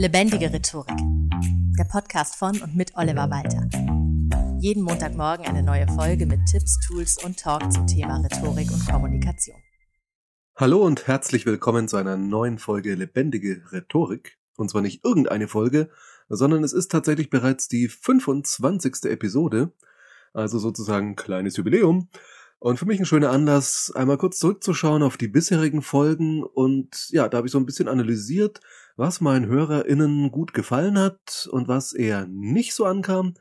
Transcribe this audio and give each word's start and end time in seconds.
Lebendige 0.00 0.50
Rhetorik. 0.50 0.96
Der 1.78 1.84
Podcast 1.84 2.36
von 2.36 2.58
und 2.62 2.74
mit 2.74 2.96
Oliver 2.96 3.28
Walter. 3.28 3.68
Jeden 4.58 4.82
Montagmorgen 4.82 5.44
eine 5.44 5.62
neue 5.62 5.86
Folge 5.88 6.24
mit 6.24 6.40
Tipps, 6.50 6.78
Tools 6.86 7.22
und 7.22 7.38
Talk 7.38 7.70
zum 7.70 7.86
Thema 7.86 8.16
Rhetorik 8.16 8.72
und 8.72 8.88
Kommunikation. 8.88 9.58
Hallo 10.56 10.82
und 10.86 11.06
herzlich 11.06 11.44
willkommen 11.44 11.86
zu 11.86 11.98
einer 11.98 12.16
neuen 12.16 12.58
Folge 12.58 12.94
Lebendige 12.94 13.62
Rhetorik. 13.72 14.38
Und 14.56 14.70
zwar 14.70 14.80
nicht 14.80 15.04
irgendeine 15.04 15.48
Folge, 15.48 15.90
sondern 16.30 16.64
es 16.64 16.72
ist 16.72 16.90
tatsächlich 16.90 17.28
bereits 17.28 17.68
die 17.68 17.88
25. 17.88 19.04
Episode, 19.04 19.74
also 20.32 20.58
sozusagen 20.58 21.10
ein 21.10 21.16
kleines 21.16 21.58
Jubiläum. 21.58 22.08
Und 22.60 22.78
für 22.78 22.84
mich 22.84 23.00
ein 23.00 23.06
schöner 23.06 23.30
Anlass, 23.30 23.90
einmal 23.94 24.18
kurz 24.18 24.38
zurückzuschauen 24.38 25.02
auf 25.02 25.16
die 25.16 25.28
bisherigen 25.28 25.80
Folgen 25.80 26.42
und 26.42 27.08
ja, 27.08 27.26
da 27.26 27.38
habe 27.38 27.46
ich 27.46 27.52
so 27.52 27.58
ein 27.58 27.64
bisschen 27.64 27.88
analysiert, 27.88 28.60
was 28.96 29.22
meinen 29.22 29.46
HörerInnen 29.46 30.30
gut 30.30 30.52
gefallen 30.52 30.98
hat 30.98 31.48
und 31.50 31.68
was 31.68 31.94
eher 31.94 32.26
nicht 32.26 32.74
so 32.74 32.84
ankam. 32.84 33.32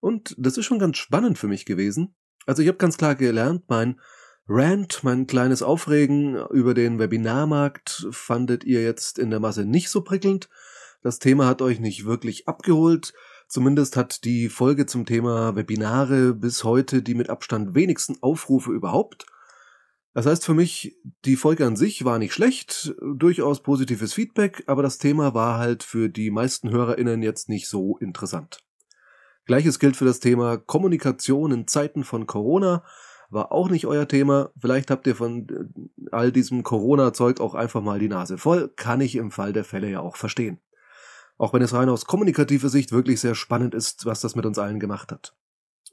Und 0.00 0.34
das 0.36 0.58
ist 0.58 0.66
schon 0.66 0.78
ganz 0.78 0.98
spannend 0.98 1.38
für 1.38 1.48
mich 1.48 1.64
gewesen. 1.64 2.14
Also 2.44 2.60
ich 2.60 2.68
habe 2.68 2.76
ganz 2.76 2.98
klar 2.98 3.14
gelernt, 3.14 3.64
mein 3.68 3.98
Rant, 4.46 5.02
mein 5.02 5.26
kleines 5.26 5.62
Aufregen 5.62 6.36
über 6.50 6.74
den 6.74 6.98
Webinarmarkt 6.98 8.08
fandet 8.10 8.64
ihr 8.64 8.82
jetzt 8.82 9.18
in 9.18 9.30
der 9.30 9.40
Masse 9.40 9.64
nicht 9.64 9.88
so 9.88 10.02
prickelnd. 10.02 10.50
Das 11.00 11.18
Thema 11.18 11.46
hat 11.46 11.62
euch 11.62 11.80
nicht 11.80 12.04
wirklich 12.04 12.48
abgeholt. 12.48 13.14
Zumindest 13.48 13.96
hat 13.96 14.24
die 14.24 14.50
Folge 14.50 14.84
zum 14.84 15.06
Thema 15.06 15.56
Webinare 15.56 16.34
bis 16.34 16.64
heute 16.64 17.02
die 17.02 17.14
mit 17.14 17.30
Abstand 17.30 17.74
wenigsten 17.74 18.16
Aufrufe 18.20 18.72
überhaupt. 18.72 19.24
Das 20.12 20.26
heißt 20.26 20.44
für 20.44 20.52
mich, 20.52 20.98
die 21.24 21.36
Folge 21.36 21.64
an 21.64 21.74
sich 21.74 22.04
war 22.04 22.18
nicht 22.18 22.34
schlecht, 22.34 22.94
durchaus 23.00 23.62
positives 23.62 24.12
Feedback, 24.12 24.64
aber 24.66 24.82
das 24.82 24.98
Thema 24.98 25.32
war 25.32 25.58
halt 25.58 25.82
für 25.82 26.10
die 26.10 26.30
meisten 26.30 26.70
HörerInnen 26.70 27.22
jetzt 27.22 27.48
nicht 27.48 27.68
so 27.68 27.96
interessant. 27.98 28.58
Gleiches 29.46 29.78
gilt 29.78 29.96
für 29.96 30.04
das 30.04 30.20
Thema 30.20 30.58
Kommunikation 30.58 31.50
in 31.50 31.66
Zeiten 31.66 32.04
von 32.04 32.26
Corona, 32.26 32.84
war 33.30 33.50
auch 33.50 33.70
nicht 33.70 33.86
euer 33.86 34.08
Thema. 34.08 34.50
Vielleicht 34.58 34.90
habt 34.90 35.06
ihr 35.06 35.16
von 35.16 35.48
äh, 35.48 36.08
all 36.10 36.32
diesem 36.32 36.62
Corona-Zeug 36.62 37.40
auch 37.40 37.54
einfach 37.54 37.80
mal 37.80 37.98
die 37.98 38.08
Nase 38.08 38.36
voll, 38.36 38.68
kann 38.76 39.00
ich 39.00 39.16
im 39.16 39.30
Fall 39.30 39.54
der 39.54 39.64
Fälle 39.64 39.90
ja 39.90 40.00
auch 40.00 40.16
verstehen. 40.16 40.60
Auch 41.38 41.52
wenn 41.52 41.62
es 41.62 41.72
rein 41.72 41.88
aus 41.88 42.04
kommunikativer 42.04 42.68
Sicht 42.68 42.92
wirklich 42.92 43.20
sehr 43.20 43.34
spannend 43.34 43.74
ist, 43.74 44.04
was 44.04 44.20
das 44.20 44.34
mit 44.34 44.44
uns 44.44 44.58
allen 44.58 44.80
gemacht 44.80 45.12
hat. 45.12 45.34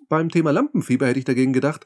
Beim 0.09 0.29
Thema 0.29 0.51
Lampenfieber 0.51 1.07
hätte 1.07 1.19
ich 1.19 1.25
dagegen 1.25 1.53
gedacht, 1.53 1.85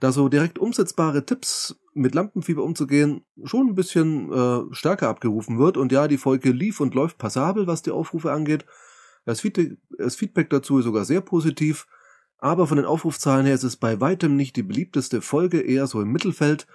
da 0.00 0.12
so 0.12 0.28
direkt 0.28 0.58
umsetzbare 0.58 1.26
Tipps 1.26 1.78
mit 1.92 2.14
Lampenfieber 2.14 2.62
umzugehen 2.62 3.26
schon 3.44 3.68
ein 3.68 3.74
bisschen 3.74 4.32
äh, 4.32 4.74
stärker 4.74 5.08
abgerufen 5.08 5.58
wird. 5.58 5.76
Und 5.76 5.92
ja, 5.92 6.08
die 6.08 6.16
Folge 6.16 6.50
lief 6.50 6.80
und 6.80 6.94
läuft 6.94 7.18
passabel, 7.18 7.66
was 7.66 7.82
die 7.82 7.90
Aufrufe 7.90 8.32
angeht. 8.32 8.64
Das 9.26 9.40
Feedback, 9.40 9.76
das 9.98 10.16
Feedback 10.16 10.48
dazu 10.48 10.78
ist 10.78 10.86
sogar 10.86 11.04
sehr 11.04 11.20
positiv. 11.20 11.86
Aber 12.38 12.66
von 12.66 12.78
den 12.78 12.86
Aufrufzahlen 12.86 13.44
her 13.44 13.54
ist 13.54 13.64
es 13.64 13.76
bei 13.76 14.00
weitem 14.00 14.36
nicht 14.36 14.56
die 14.56 14.62
beliebteste 14.62 15.20
Folge, 15.20 15.60
eher 15.60 15.86
so 15.86 16.00
im 16.00 16.10
Mittelfeld. 16.10 16.66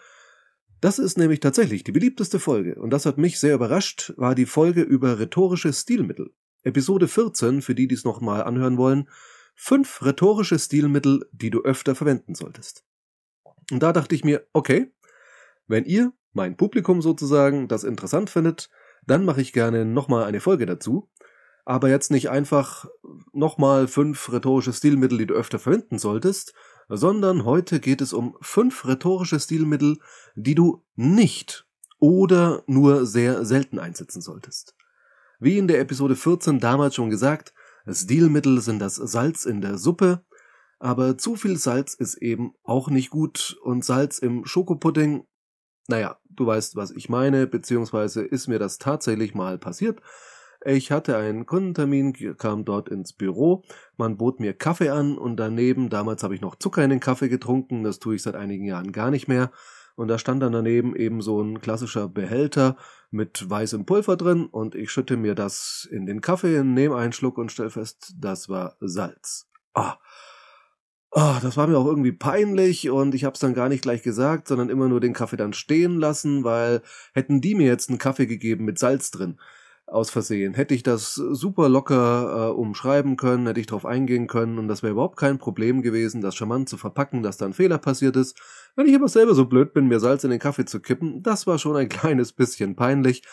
Das 0.81 0.99
ist 0.99 1.17
nämlich 1.17 1.39
tatsächlich 1.39 1.83
die 1.83 1.91
beliebteste 1.91 2.39
Folge, 2.39 2.75
und 2.75 2.91
das 2.91 3.05
hat 3.05 3.17
mich 3.17 3.39
sehr 3.39 3.55
überrascht, 3.55 4.13
war 4.17 4.35
die 4.35 4.45
Folge 4.45 4.81
über 4.81 5.19
rhetorische 5.19 5.71
Stilmittel. 5.73 6.33
Episode 6.63 7.07
14, 7.07 7.61
für 7.61 7.75
die, 7.75 7.87
die 7.87 7.95
es 7.95 8.03
nochmal 8.03 8.43
anhören 8.43 8.77
wollen, 8.77 9.07
fünf 9.55 10.03
rhetorische 10.03 10.59
Stilmittel, 10.59 11.27
die 11.31 11.49
du 11.49 11.61
öfter 11.61 11.95
verwenden 11.95 12.35
solltest. 12.35 12.83
Und 13.71 13.81
da 13.81 13.93
dachte 13.93 14.15
ich 14.15 14.23
mir, 14.23 14.45
okay, 14.53 14.91
wenn 15.67 15.85
ihr, 15.85 16.11
mein 16.33 16.57
Publikum 16.57 17.01
sozusagen, 17.01 17.67
das 17.67 17.83
interessant 17.83 18.29
findet, 18.29 18.69
dann 19.07 19.25
mache 19.25 19.41
ich 19.41 19.53
gerne 19.53 19.85
nochmal 19.85 20.25
eine 20.25 20.41
Folge 20.41 20.65
dazu. 20.65 21.09
Aber 21.63 21.89
jetzt 21.89 22.11
nicht 22.11 22.29
einfach 22.29 22.85
nochmal 23.33 23.87
fünf 23.87 24.31
rhetorische 24.31 24.73
Stilmittel, 24.73 25.17
die 25.17 25.27
du 25.27 25.33
öfter 25.33 25.57
verwenden 25.57 25.97
solltest, 25.97 26.53
sondern 26.89 27.45
heute 27.45 27.79
geht 27.79 28.01
es 28.01 28.13
um 28.13 28.37
fünf 28.41 28.85
rhetorische 28.85 29.39
Stilmittel, 29.39 29.97
die 30.35 30.55
du 30.55 30.83
nicht 30.95 31.65
oder 31.99 32.63
nur 32.67 33.05
sehr 33.05 33.45
selten 33.45 33.79
einsetzen 33.79 34.21
solltest. 34.21 34.75
Wie 35.39 35.57
in 35.57 35.67
der 35.67 35.79
Episode 35.79 36.15
14 36.15 36.59
damals 36.59 36.95
schon 36.95 37.09
gesagt, 37.09 37.53
Stilmittel 37.87 38.61
sind 38.61 38.79
das 38.79 38.95
Salz 38.95 39.45
in 39.45 39.61
der 39.61 39.77
Suppe, 39.77 40.23
aber 40.79 41.17
zu 41.17 41.35
viel 41.35 41.57
Salz 41.57 41.93
ist 41.93 42.15
eben 42.15 42.53
auch 42.63 42.89
nicht 42.89 43.09
gut 43.09 43.57
und 43.63 43.85
Salz 43.85 44.19
im 44.19 44.45
Schokopudding, 44.45 45.25
naja, 45.87 46.17
du 46.29 46.45
weißt, 46.47 46.75
was 46.75 46.91
ich 46.91 47.09
meine, 47.09 47.47
beziehungsweise 47.47 48.23
ist 48.23 48.47
mir 48.47 48.59
das 48.59 48.77
tatsächlich 48.77 49.35
mal 49.35 49.57
passiert. 49.57 50.01
Ich 50.67 50.91
hatte 50.91 51.15
einen 51.15 51.45
Kundentermin, 51.45 52.37
kam 52.37 52.65
dort 52.65 52.89
ins 52.89 53.13
Büro, 53.13 53.63
man 53.97 54.17
bot 54.17 54.39
mir 54.39 54.53
Kaffee 54.53 54.89
an 54.89 55.15
und 55.15 55.37
daneben, 55.37 55.89
damals 55.89 56.23
habe 56.23 56.33
ich 56.33 56.41
noch 56.41 56.55
Zucker 56.55 56.83
in 56.83 56.89
den 56.89 56.99
Kaffee 56.99 57.29
getrunken, 57.29 57.83
das 57.83 57.99
tue 57.99 58.15
ich 58.15 58.23
seit 58.23 58.35
einigen 58.35 58.65
Jahren 58.65 58.91
gar 58.91 59.11
nicht 59.11 59.27
mehr. 59.27 59.51
Und 59.95 60.07
da 60.07 60.17
stand 60.17 60.41
dann 60.41 60.53
daneben 60.53 60.95
eben 60.95 61.21
so 61.21 61.39
ein 61.39 61.61
klassischer 61.61 62.09
Behälter 62.09 62.77
mit 63.11 63.47
weißem 63.47 63.85
Pulver 63.85 64.17
drin 64.17 64.47
und 64.47 64.73
ich 64.73 64.89
schütte 64.89 65.17
mir 65.17 65.35
das 65.35 65.87
in 65.91 66.07
den 66.07 66.19
Kaffee, 66.19 66.63
nehme 66.63 66.95
einen 66.95 67.13
Schluck 67.13 67.37
und 67.37 67.51
stelle 67.51 67.69
fest, 67.69 68.15
das 68.17 68.49
war 68.49 68.75
Salz. 68.79 69.47
Ah, 69.75 69.97
Oh, 71.17 71.37
das 71.41 71.55
war 71.55 71.67
mir 71.67 71.77
auch 71.77 71.85
irgendwie 71.85 72.11
peinlich 72.11 72.89
und 72.89 73.15
ich 73.15 73.23
habe 73.23 73.35
es 73.35 73.39
dann 73.39 73.53
gar 73.53 73.69
nicht 73.69 73.83
gleich 73.83 74.03
gesagt, 74.03 74.49
sondern 74.49 74.67
immer 74.67 74.89
nur 74.89 74.99
den 74.99 75.13
Kaffee 75.13 75.37
dann 75.37 75.53
stehen 75.53 75.97
lassen, 75.97 76.43
weil 76.43 76.81
hätten 77.13 77.39
die 77.39 77.55
mir 77.55 77.67
jetzt 77.67 77.87
einen 77.87 77.99
Kaffee 77.99 78.25
gegeben 78.25 78.65
mit 78.65 78.77
Salz 78.77 79.11
drin, 79.11 79.39
aus 79.87 80.09
Versehen, 80.09 80.55
hätte 80.55 80.73
ich 80.73 80.83
das 80.83 81.13
super 81.13 81.69
locker 81.69 82.47
äh, 82.47 82.51
umschreiben 82.51 83.17
können, 83.17 83.45
hätte 83.45 83.59
ich 83.59 83.67
darauf 83.67 83.85
eingehen 83.85 84.27
können 84.27 84.57
und 84.57 84.67
das 84.67 84.81
wäre 84.81 84.93
überhaupt 84.93 85.17
kein 85.17 85.37
Problem 85.37 85.81
gewesen, 85.81 86.21
das 86.21 86.35
charmant 86.35 86.69
zu 86.69 86.77
verpacken, 86.77 87.21
dass 87.21 87.37
da 87.37 87.45
ein 87.45 87.53
Fehler 87.53 87.77
passiert 87.77 88.15
ist. 88.15 88.35
Wenn 88.75 88.87
ich 88.87 88.95
aber 88.95 89.07
selber 89.07 89.35
so 89.35 89.45
blöd 89.45 89.73
bin, 89.73 89.87
mir 89.87 89.99
Salz 89.99 90.23
in 90.23 90.31
den 90.31 90.39
Kaffee 90.39 90.65
zu 90.65 90.79
kippen, 90.79 91.21
das 91.21 91.45
war 91.45 91.59
schon 91.59 91.75
ein 91.75 91.89
kleines 91.89 92.33
bisschen 92.33 92.75
peinlich. 92.75 93.23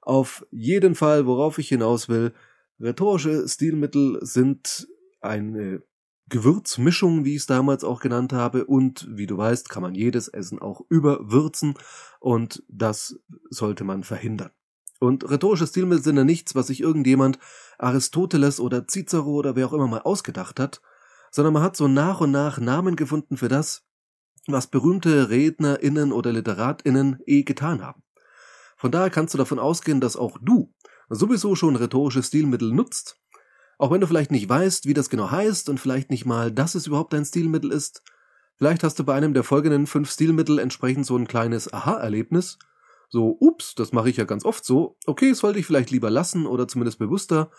Auf 0.00 0.46
jeden 0.50 0.94
Fall, 0.94 1.26
worauf 1.26 1.58
ich 1.58 1.68
hinaus 1.68 2.08
will, 2.08 2.32
rhetorische 2.80 3.46
Stilmittel 3.46 4.18
sind 4.22 4.88
eine 5.20 5.82
Gewürzmischung, 6.30 7.24
wie 7.24 7.34
ich 7.34 7.42
es 7.42 7.46
damals 7.46 7.84
auch 7.84 8.00
genannt 8.00 8.32
habe. 8.32 8.64
Und 8.64 9.06
wie 9.10 9.26
du 9.26 9.36
weißt, 9.36 9.68
kann 9.68 9.82
man 9.82 9.94
jedes 9.94 10.28
Essen 10.28 10.58
auch 10.60 10.80
überwürzen 10.88 11.74
und 12.20 12.62
das 12.68 13.20
sollte 13.50 13.84
man 13.84 14.04
verhindern. 14.04 14.50
Und 15.00 15.28
rhetorische 15.28 15.66
Stilmittel 15.66 16.04
sind 16.04 16.16
ja 16.16 16.24
nichts, 16.24 16.54
was 16.54 16.68
sich 16.68 16.80
irgendjemand, 16.80 17.40
Aristoteles 17.78 18.60
oder 18.60 18.86
Cicero 18.86 19.30
oder 19.30 19.56
wer 19.56 19.66
auch 19.66 19.72
immer 19.72 19.88
mal 19.88 20.02
ausgedacht 20.02 20.60
hat, 20.60 20.80
sondern 21.32 21.54
man 21.54 21.64
hat 21.64 21.76
so 21.76 21.88
nach 21.88 22.20
und 22.20 22.30
nach 22.30 22.60
Namen 22.60 22.94
gefunden 22.94 23.36
für 23.36 23.48
das, 23.48 23.82
was 24.46 24.68
berühmte 24.68 25.30
RednerInnen 25.30 26.12
oder 26.12 26.30
LiteratInnen 26.32 27.18
eh 27.26 27.42
getan 27.42 27.82
haben. 27.82 28.04
Von 28.76 28.92
daher 28.92 29.10
kannst 29.10 29.34
du 29.34 29.38
davon 29.38 29.58
ausgehen, 29.58 30.00
dass 30.00 30.16
auch 30.16 30.38
du 30.40 30.72
sowieso 31.08 31.56
schon 31.56 31.74
rhetorische 31.74 32.22
Stilmittel 32.22 32.72
nutzt 32.72 33.20
auch 33.80 33.90
wenn 33.90 34.02
du 34.02 34.06
vielleicht 34.06 34.30
nicht 34.30 34.46
weißt, 34.46 34.84
wie 34.84 34.92
das 34.92 35.08
genau 35.08 35.30
heißt 35.30 35.70
und 35.70 35.80
vielleicht 35.80 36.10
nicht 36.10 36.26
mal, 36.26 36.52
dass 36.52 36.74
es 36.74 36.86
überhaupt 36.86 37.14
ein 37.14 37.24
Stilmittel 37.24 37.72
ist, 37.72 38.02
vielleicht 38.56 38.84
hast 38.84 38.98
du 38.98 39.04
bei 39.04 39.14
einem 39.14 39.32
der 39.32 39.42
folgenden 39.42 39.86
fünf 39.86 40.10
Stilmittel 40.10 40.58
entsprechend 40.58 41.06
so 41.06 41.16
ein 41.16 41.26
kleines 41.26 41.72
Aha-Erlebnis. 41.72 42.58
So, 43.10 43.36
ups, 43.38 43.74
das 43.74 43.92
mache 43.92 44.08
ich 44.08 44.16
ja 44.16 44.24
ganz 44.24 44.44
oft 44.44 44.64
so. 44.64 44.96
Okay, 45.04 45.32
sollte 45.34 45.58
ich 45.58 45.66
vielleicht 45.66 45.90
lieber 45.90 46.10
lassen 46.10 46.46
oder 46.46 46.66
zumindest 46.66 46.98
bewusster 46.98 47.50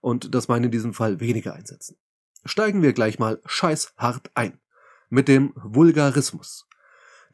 und 0.00 0.34
das 0.34 0.48
meine 0.48 0.66
in 0.66 0.72
diesem 0.72 0.94
Fall 0.94 1.20
weniger 1.20 1.54
einsetzen. 1.54 1.96
Steigen 2.44 2.80
wir 2.80 2.94
gleich 2.94 3.18
mal 3.18 3.40
scheißhart 3.44 4.30
ein. 4.34 4.58
Mit 5.08 5.28
dem 5.28 5.52
Vulgarismus. 5.56 6.66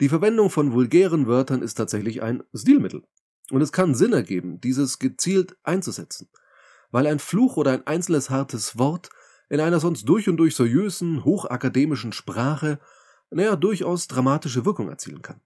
Die 0.01 0.09
Verwendung 0.09 0.51
von 0.51 0.73
vulgären 0.73 1.27
Wörtern 1.27 1.63
ist 1.63 1.75
tatsächlich 1.75 2.23
ein 2.23 2.43
Stilmittel. 2.55 3.05
Und 3.51 3.61
es 3.61 3.71
kann 3.71 3.95
Sinn 3.95 4.13
ergeben, 4.13 4.61
dieses 4.61 4.99
gezielt 4.99 5.57
einzusetzen 5.63 6.29
weil 6.91 7.07
ein 7.07 7.19
Fluch 7.19 7.57
oder 7.57 7.73
ein 7.73 7.87
einzelnes 7.87 8.31
hartes 8.31 8.79
Wort 8.79 9.11
in 9.49 9.61
einer 9.61 9.81
sonst 9.81 10.09
durch 10.09 10.29
und 10.29 10.39
durch 10.39 10.57
seriösen, 10.57 11.25
hochakademischen 11.25 12.13
Sprache, 12.13 12.81
naja, 13.31 13.57
durchaus 13.57 14.09
dramatische 14.09 14.65
Wirkung 14.65 14.89
erzielen 14.89 15.23
kann. 15.23 15.41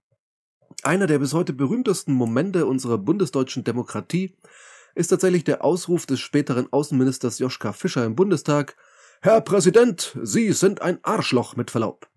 Einer 0.82 1.06
der 1.06 1.19
bis 1.19 1.34
heute 1.34 1.52
berühmtesten 1.52 2.14
Momente 2.14 2.64
unserer 2.64 2.96
bundesdeutschen 2.96 3.64
Demokratie 3.64 4.37
ist 4.94 5.08
tatsächlich 5.08 5.44
der 5.44 5.62
Ausruf 5.64 6.06
des 6.06 6.20
späteren 6.20 6.72
Außenministers 6.72 7.38
Joschka 7.38 7.72
Fischer 7.72 8.05
im 8.05 8.17
Bundestag 8.17 8.76
Herr 9.22 9.43
Präsident, 9.43 10.17
Sie 10.22 10.52
sind 10.52 10.81
ein 10.81 10.99
Arschloch 11.02 11.55
mit 11.55 11.70
Verlaub. 11.70 12.08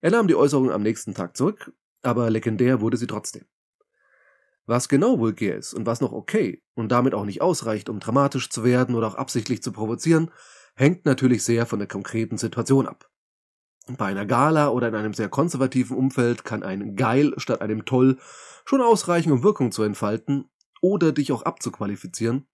Er 0.00 0.12
nahm 0.12 0.28
die 0.28 0.36
Äußerung 0.36 0.70
am 0.70 0.82
nächsten 0.82 1.14
Tag 1.14 1.36
zurück, 1.36 1.72
aber 2.02 2.30
legendär 2.30 2.80
wurde 2.80 2.96
sie 2.96 3.08
trotzdem. 3.08 3.44
Was 4.64 4.88
genau 4.88 5.18
vulgär 5.18 5.56
ist 5.56 5.74
und 5.74 5.84
was 5.84 6.00
noch 6.00 6.12
okay 6.12 6.62
und 6.74 6.92
damit 6.92 7.14
auch 7.14 7.24
nicht 7.24 7.42
ausreicht, 7.42 7.88
um 7.88 7.98
dramatisch 7.98 8.48
zu 8.50 8.62
werden 8.62 8.94
oder 8.94 9.08
auch 9.08 9.16
absichtlich 9.16 9.62
zu 9.62 9.72
provozieren, 9.72 10.30
hängt 10.76 11.04
natürlich 11.04 11.42
sehr 11.42 11.66
von 11.66 11.80
der 11.80 11.88
konkreten 11.88 12.38
Situation 12.38 12.86
ab. 12.86 13.11
Bei 13.88 14.06
einer 14.06 14.26
Gala 14.26 14.68
oder 14.68 14.88
in 14.88 14.94
einem 14.94 15.12
sehr 15.12 15.28
konservativen 15.28 15.96
Umfeld 15.96 16.44
kann 16.44 16.62
ein 16.62 16.94
Geil 16.94 17.34
statt 17.36 17.60
einem 17.60 17.84
Toll 17.84 18.18
schon 18.64 18.80
ausreichen, 18.80 19.32
um 19.32 19.42
Wirkung 19.42 19.72
zu 19.72 19.82
entfalten 19.82 20.50
oder 20.80 21.12
dich 21.12 21.32
auch 21.32 21.42
abzuqualifizieren. 21.42 22.46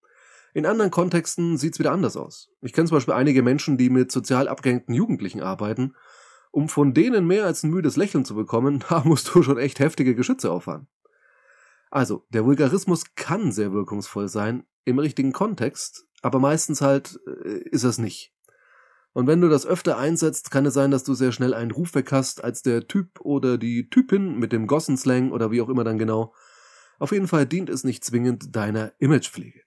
In 0.55 0.65
anderen 0.65 0.91
Kontexten 0.91 1.59
sieht's 1.59 1.79
wieder 1.79 1.93
anders 1.93 2.17
aus. 2.17 2.51
Ich 2.63 2.73
kenne 2.73 2.89
zum 2.89 2.97
Beispiel 2.97 3.15
einige 3.15 3.43
Menschen, 3.43 3.77
die 3.77 3.91
mit 3.91 4.11
sozial 4.11 4.49
abgehängten 4.49 4.95
Jugendlichen 4.95 5.43
arbeiten. 5.43 5.95
Um 6.51 6.71
von 6.71 6.95
denen 6.95 7.27
mehr 7.27 7.45
als 7.45 7.63
ein 7.63 7.71
müdes 7.71 7.97
Lächeln 7.97 8.25
zu 8.25 8.35
bekommen, 8.35 8.83
da 8.89 9.03
musst 9.05 9.35
du 9.35 9.43
schon 9.43 9.59
echt 9.59 9.81
heftige 9.81 10.15
Geschütze 10.15 10.51
auffahren. 10.51 10.89
Also, 11.91 12.27
der 12.31 12.45
Vulgarismus 12.45 13.15
kann 13.15 13.53
sehr 13.53 13.73
wirkungsvoll 13.73 14.29
sein, 14.29 14.65
im 14.85 14.99
richtigen 14.99 15.33
Kontext, 15.33 16.07
aber 16.23 16.39
meistens 16.39 16.81
halt 16.81 17.21
äh, 17.45 17.59
ist 17.69 17.85
es 17.85 17.99
nicht. 17.99 18.35
Und 19.13 19.27
wenn 19.27 19.41
du 19.41 19.49
das 19.49 19.67
öfter 19.67 19.99
einsetzt, 19.99 20.51
kann 20.51 20.67
es 20.67 20.75
sein, 20.75 20.91
dass 20.91 21.05
du 21.05 21.15
sehr 21.15 21.33
schnell 21.33 21.55
einen 21.55 21.71
Ruf 21.71 21.95
weg 21.95 22.13
hast 22.13 22.45
als 22.45 22.63
der 22.63 22.87
Typ 22.87 23.21
oder 23.21 23.59
die 23.59 23.89
Typin 23.89 24.39
mit 24.39 24.53
dem 24.53 24.67
Gossenslang 24.67 25.33
oder 25.33 25.51
wie 25.51 25.61
auch 25.61 25.69
immer 25.69 25.85
dann 25.85 25.99
genau. 25.99 26.35
Auf 26.99 27.13
jeden 27.13 27.29
Fall 27.29 27.47
dient 27.47 27.71
es 27.71 27.85
nicht 27.85 28.05
zwingend 28.05 28.55
deiner 28.55 28.93
Imagepflege. 28.99 29.61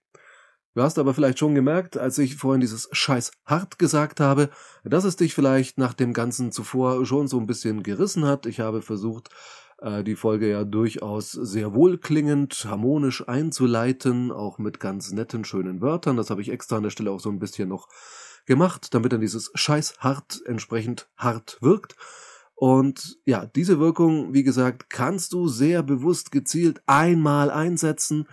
Du 0.73 0.81
hast 0.81 0.99
aber 0.99 1.13
vielleicht 1.13 1.37
schon 1.37 1.53
gemerkt, 1.53 1.97
als 1.97 2.17
ich 2.17 2.37
vorhin 2.37 2.61
dieses 2.61 2.87
Scheiß 2.93 3.31
hart 3.45 3.77
gesagt 3.77 4.21
habe, 4.21 4.49
dass 4.85 5.03
es 5.03 5.17
dich 5.17 5.33
vielleicht 5.33 5.77
nach 5.77 5.93
dem 5.93 6.13
Ganzen 6.13 6.53
zuvor 6.53 7.05
schon 7.05 7.27
so 7.27 7.37
ein 7.39 7.45
bisschen 7.45 7.83
gerissen 7.83 8.25
hat. 8.25 8.45
Ich 8.45 8.61
habe 8.61 8.81
versucht, 8.81 9.29
äh, 9.79 10.01
die 10.01 10.15
Folge 10.15 10.49
ja 10.49 10.63
durchaus 10.63 11.31
sehr 11.31 11.73
wohlklingend, 11.73 12.65
harmonisch 12.69 13.27
einzuleiten, 13.27 14.31
auch 14.31 14.59
mit 14.59 14.79
ganz 14.79 15.11
netten, 15.11 15.43
schönen 15.43 15.81
Wörtern. 15.81 16.15
Das 16.15 16.29
habe 16.29 16.41
ich 16.41 16.49
extra 16.49 16.77
an 16.77 16.83
der 16.83 16.89
Stelle 16.89 17.11
auch 17.11 17.19
so 17.19 17.29
ein 17.29 17.39
bisschen 17.39 17.67
noch 17.67 17.89
gemacht, 18.45 18.93
damit 18.93 19.13
dann 19.13 19.21
dieses 19.21 19.51
Scheiß 19.55 19.99
hart 19.99 20.41
entsprechend 20.45 21.09
hart 21.17 21.57
wirkt. 21.61 21.95
Und 22.55 23.17
ja, 23.25 23.45
diese 23.45 23.79
Wirkung, 23.79 24.33
wie 24.33 24.43
gesagt, 24.43 24.89
kannst 24.89 25.33
du 25.33 25.47
sehr 25.47 25.81
bewusst 25.81 26.31
gezielt 26.31 26.81
einmal 26.85 27.49
einsetzen, 27.49 28.27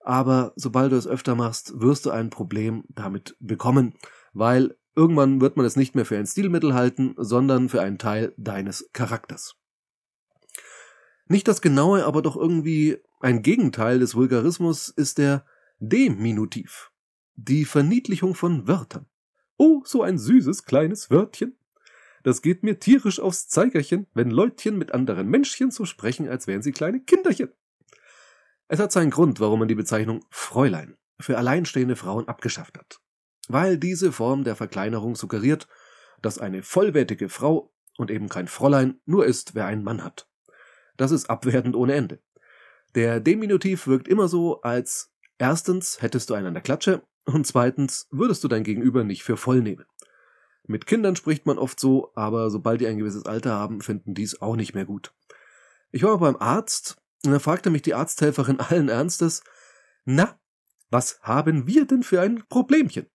aber 0.00 0.52
sobald 0.56 0.92
du 0.92 0.96
es 0.96 1.06
öfter 1.06 1.34
machst, 1.34 1.80
wirst 1.80 2.06
du 2.06 2.10
ein 2.10 2.30
Problem 2.30 2.84
damit 2.88 3.36
bekommen, 3.40 3.94
weil 4.32 4.76
irgendwann 4.94 5.40
wird 5.40 5.56
man 5.56 5.66
es 5.66 5.76
nicht 5.76 5.94
mehr 5.94 6.04
für 6.04 6.16
ein 6.16 6.26
Stilmittel 6.26 6.74
halten, 6.74 7.14
sondern 7.16 7.68
für 7.68 7.82
einen 7.82 7.98
Teil 7.98 8.32
deines 8.36 8.90
Charakters. 8.92 9.56
Nicht 11.26 11.48
das 11.48 11.62
genaue, 11.62 12.04
aber 12.04 12.22
doch 12.22 12.36
irgendwie 12.36 12.98
ein 13.20 13.42
Gegenteil 13.42 13.98
des 13.98 14.14
Vulgarismus 14.14 14.88
ist 14.88 15.18
der 15.18 15.46
Deminutiv, 15.78 16.90
die 17.34 17.64
Verniedlichung 17.64 18.34
von 18.34 18.68
Wörtern. 18.68 19.06
Oh, 19.56 19.82
so 19.84 20.02
ein 20.02 20.18
süßes 20.18 20.64
kleines 20.64 21.10
Wörtchen. 21.10 21.56
Das 22.22 22.42
geht 22.42 22.62
mir 22.62 22.78
tierisch 22.78 23.20
aufs 23.20 23.48
Zeigerchen, 23.48 24.06
wenn 24.14 24.30
Leutchen 24.30 24.78
mit 24.78 24.92
anderen 24.92 25.28
Menschchen 25.28 25.70
so 25.70 25.84
sprechen, 25.84 26.28
als 26.28 26.46
wären 26.46 26.62
sie 26.62 26.72
kleine 26.72 27.00
Kinderchen. 27.00 27.52
Es 28.66 28.80
hat 28.80 28.92
seinen 28.92 29.10
Grund, 29.10 29.40
warum 29.40 29.58
man 29.58 29.68
die 29.68 29.74
Bezeichnung 29.74 30.24
Fräulein 30.30 30.96
für 31.20 31.36
alleinstehende 31.38 31.96
Frauen 31.96 32.26
abgeschafft 32.26 32.78
hat. 32.78 33.00
Weil 33.48 33.76
diese 33.76 34.10
Form 34.10 34.42
der 34.42 34.56
Verkleinerung 34.56 35.16
suggeriert, 35.16 35.68
dass 36.22 36.38
eine 36.38 36.62
vollwertige 36.62 37.28
Frau 37.28 37.72
und 37.98 38.10
eben 38.10 38.28
kein 38.28 38.48
Fräulein 38.48 39.00
nur 39.04 39.26
ist, 39.26 39.54
wer 39.54 39.66
einen 39.66 39.84
Mann 39.84 40.02
hat. 40.02 40.28
Das 40.96 41.10
ist 41.10 41.28
abwertend 41.28 41.76
ohne 41.76 41.94
Ende. 41.94 42.20
Der 42.94 43.20
Diminutiv 43.20 43.86
wirkt 43.86 44.08
immer 44.08 44.28
so, 44.28 44.62
als 44.62 45.12
erstens 45.38 46.00
hättest 46.00 46.30
du 46.30 46.34
einen 46.34 46.46
an 46.48 46.54
der 46.54 46.62
Klatsche 46.62 47.02
und 47.24 47.46
zweitens 47.46 48.06
würdest 48.10 48.44
du 48.44 48.48
dein 48.48 48.64
Gegenüber 48.64 49.04
nicht 49.04 49.22
für 49.22 49.36
voll 49.36 49.60
nehmen. 49.60 49.84
Mit 50.66 50.86
Kindern 50.86 51.16
spricht 51.16 51.46
man 51.46 51.58
oft 51.58 51.78
so, 51.78 52.10
aber 52.14 52.50
sobald 52.50 52.80
die 52.80 52.86
ein 52.86 52.98
gewisses 52.98 53.26
Alter 53.26 53.52
haben, 53.52 53.80
finden 53.80 54.14
dies 54.14 54.40
auch 54.40 54.56
nicht 54.56 54.74
mehr 54.74 54.86
gut. 54.86 55.12
Ich 55.90 56.02
war 56.02 56.18
beim 56.18 56.36
Arzt 56.36 56.96
und 57.24 57.32
da 57.32 57.38
fragte 57.38 57.70
mich 57.70 57.82
die 57.82 57.94
Arzthelferin 57.94 58.60
allen 58.60 58.88
Ernstes, 58.88 59.42
na, 60.04 60.38
was 60.90 61.20
haben 61.22 61.66
wir 61.66 61.86
denn 61.86 62.02
für 62.02 62.20
ein 62.20 62.44
Problemchen? 62.48 63.06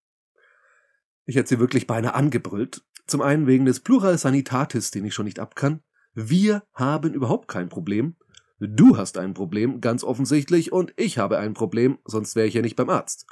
Ich 1.25 1.35
hätte 1.35 1.49
sie 1.49 1.59
wirklich 1.59 1.87
beinahe 1.87 2.15
angebrüllt. 2.15 2.83
Zum 3.07 3.21
einen 3.21 3.47
wegen 3.47 3.65
des 3.65 3.79
Plural 3.79 4.17
Sanitatis, 4.17 4.91
den 4.91 5.05
ich 5.05 5.13
schon 5.13 5.25
nicht 5.25 5.39
abkann, 5.39 5.81
wir 6.13 6.63
haben 6.73 7.13
überhaupt 7.13 7.47
kein 7.47 7.69
Problem. 7.69 8.15
Du 8.59 8.97
hast 8.97 9.17
ein 9.17 9.33
Problem, 9.33 9.79
ganz 9.79 10.03
offensichtlich, 10.03 10.71
und 10.71 10.93
ich 10.97 11.17
habe 11.17 11.37
ein 11.37 11.53
Problem, 11.53 11.99
sonst 12.03 12.35
wäre 12.35 12.47
ich 12.47 12.55
ja 12.55 12.61
nicht 12.61 12.75
beim 12.75 12.89
Arzt. 12.89 13.25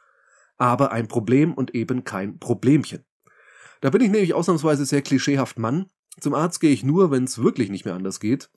Aber 0.57 0.91
ein 0.91 1.07
Problem 1.07 1.53
und 1.53 1.75
eben 1.75 2.03
kein 2.03 2.39
Problemchen. 2.39 3.05
Da 3.81 3.89
bin 3.89 4.01
ich 4.01 4.09
nämlich 4.09 4.33
ausnahmsweise 4.33 4.85
sehr 4.85 5.01
klischeehaft 5.01 5.59
Mann. 5.59 5.87
Zum 6.19 6.33
Arzt 6.33 6.59
gehe 6.59 6.71
ich 6.71 6.83
nur, 6.83 7.11
wenn 7.11 7.25
es 7.25 7.41
wirklich 7.41 7.69
nicht 7.69 7.85
mehr 7.85 7.93
anders 7.93 8.19
geht. 8.19 8.49